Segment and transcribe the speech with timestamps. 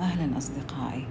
[0.00, 1.06] أهلا أصدقائي.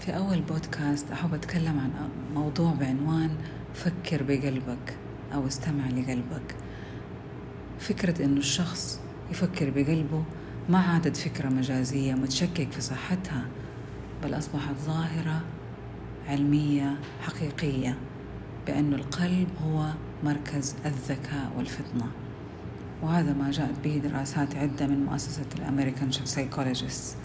[0.00, 1.90] في أول بودكاست أحب أتكلم عن
[2.34, 3.30] موضوع بعنوان
[3.74, 4.96] فكر بقلبك
[5.34, 6.54] أو استمع لقلبك.
[7.78, 10.22] فكرة إنه الشخص يفكر بقلبه
[10.68, 13.44] ما عادت فكرة مجازية متشكك في صحتها
[14.22, 15.40] بل أصبحت ظاهرة
[16.28, 17.98] علمية حقيقية
[18.66, 19.86] بأن القلب هو
[20.24, 22.06] مركز الذكاء والفطنة.
[23.02, 27.16] وهذا ما جاءت به دراسات عدة من مؤسسة الأمريكان سايكولوجيست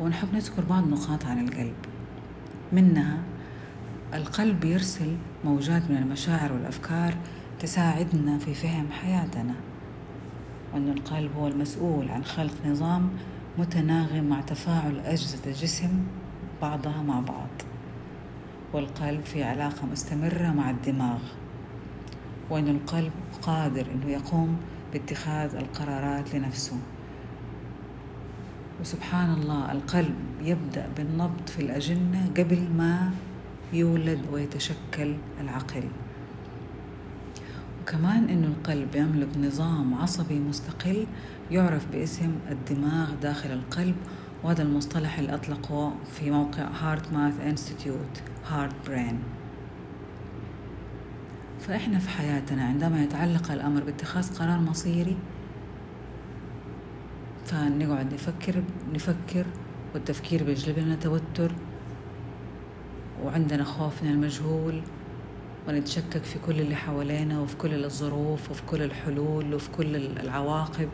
[0.00, 1.74] ونحب نذكر بعض نقاط عن القلب.
[2.72, 3.18] منها
[4.14, 7.14] القلب يرسل موجات من المشاعر والأفكار
[7.60, 9.54] تساعدنا في فهم حياتنا.
[10.74, 13.10] وأن القلب هو المسؤول عن خلق نظام
[13.58, 15.90] متناغم مع تفاعل أجهزة الجسم
[16.62, 17.48] بعضها مع بعض.
[18.72, 21.18] والقلب في علاقة مستمرة مع الدماغ.
[22.50, 24.56] وأن القلب قادر أنه يقوم
[24.94, 26.76] باتخاذ القرارات لنفسه.
[28.80, 33.10] وسبحان الله القلب يبدأ بالنبض في الأجنة قبل ما
[33.72, 35.84] يولد ويتشكل العقل.
[37.82, 41.06] وكمان أن القلب يملك نظام عصبي مستقل
[41.50, 43.96] يعرف باسم الدماغ داخل القلب
[44.42, 49.18] وهذا المصطلح اللي أطلقه في موقع HeartMath Institute هارت برين
[51.68, 55.16] فإحنا في حياتنا عندما يتعلق الأمر باتخاذ قرار مصيري
[57.46, 58.62] فنقعد نفكر
[58.94, 59.46] نفكر
[59.94, 61.52] والتفكير بيجلب لنا توتر
[63.24, 64.82] وعندنا خوف من المجهول
[65.68, 70.88] ونتشكك في كل اللي حوالينا وفي كل الظروف وفي كل الحلول وفي كل العواقب.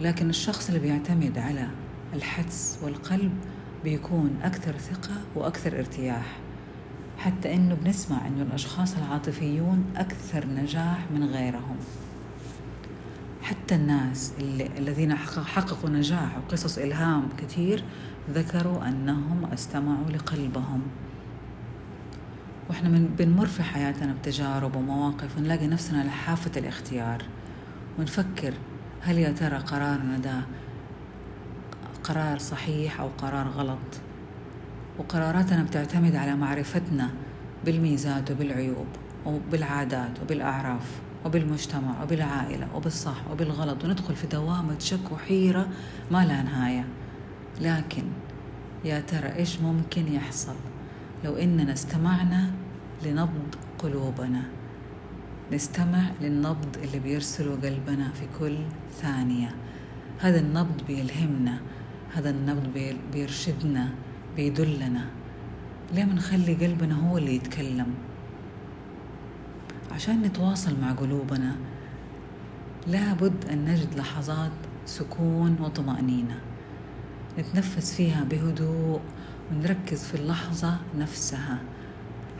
[0.00, 1.68] لكن الشخص اللي بيعتمد على
[2.14, 3.32] الحدس والقلب
[3.84, 6.45] بيكون أكثر ثقة وأكثر ارتياح.
[7.18, 11.76] حتى إنه بنسمع إنه الأشخاص العاطفيون أكثر نجاح من غيرهم.
[13.42, 15.14] حتى الناس اللي الذين
[15.46, 17.84] حققوا نجاح وقصص إلهام كثير
[18.30, 20.82] ذكروا أنهم استمعوا لقلبهم.
[22.68, 22.88] وإحنا
[23.18, 27.22] بنمر في حياتنا بتجارب ومواقف ونلاقي نفسنا لحافة الاختيار.
[27.98, 28.54] ونفكر
[29.00, 30.40] هل يا ترى قرارنا ده
[32.04, 34.00] قرار صحيح أو قرار غلط؟
[34.98, 37.10] وقراراتنا بتعتمد على معرفتنا
[37.64, 38.86] بالميزات وبالعيوب
[39.26, 43.84] وبالعادات وبالأعراف وبالمجتمع وبالعائلة وبالصح وبالغلط.
[43.84, 45.68] وندخل في دوامة شك وحيرة
[46.10, 46.84] ما لها نهاية.
[47.60, 48.02] لكن
[48.84, 50.54] يا ترى إيش ممكن يحصل
[51.24, 52.50] لو إننا استمعنا
[53.04, 54.42] لنبض قلوبنا؟
[55.52, 58.58] نستمع للنبض اللي بيرسله قلبنا في كل
[59.02, 59.54] ثانية.
[60.18, 61.60] هذا النبض بيلهمنا.
[62.14, 63.88] هذا النبض بيرشدنا.
[64.36, 65.06] بيدلنا.
[65.94, 67.94] ليه ما نخلي قلبنا هو اللي يتكلم؟
[69.92, 71.56] عشان نتواصل مع قلوبنا.
[72.86, 74.52] لابد أن نجد لحظات
[74.86, 76.40] سكون وطمأنينة.
[77.38, 79.00] نتنفس فيها بهدوء
[79.52, 81.58] ونركز في اللحظة نفسها.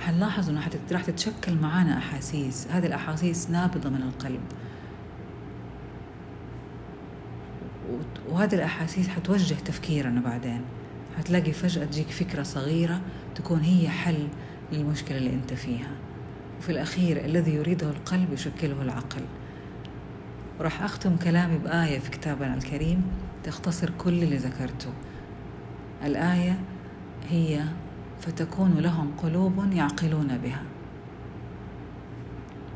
[0.00, 0.60] حنلاحظ إنه
[0.92, 2.68] راح تتشكل معانا أحاسيس.
[2.70, 4.40] هذه الأحاسيس نابضة من القلب.
[8.28, 10.60] وهذه الأحاسيس حتوجه تفكيرنا بعدين.
[11.18, 13.00] حتلاقي فجأة تجيك فكرة صغيرة
[13.34, 14.28] تكون هي حل
[14.72, 15.90] للمشكلة اللي أنت فيها.
[16.58, 19.22] وفي الأخير الذي يريده القلب يشكله العقل.
[20.60, 23.02] وراح أختم كلامي بآية في كتابنا الكريم
[23.44, 24.92] تختصر كل اللي ذكرته.
[26.04, 26.60] الآية
[27.28, 27.64] هي
[28.20, 30.62] فتكون لهم قلوب يعقلون بها.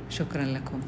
[0.09, 0.81] شكرا لكم.